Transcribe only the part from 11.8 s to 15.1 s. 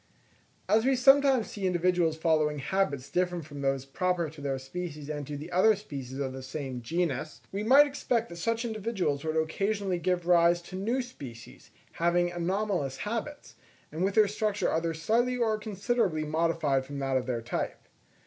having anomalous habits, and with their structure either